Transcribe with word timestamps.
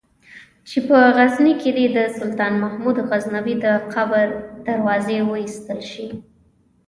چې 0.69 0.77
په 0.87 0.97
غزني 1.17 1.53
کې 1.61 1.69
دې 1.77 1.85
د 1.95 1.99
سلطان 2.17 2.53
محمود 2.63 2.97
غزنوي 3.09 3.55
د 3.65 3.67
قبر 3.93 4.25
دروازې 4.67 5.17
وایستل 5.29 5.79
شي. 5.91 6.07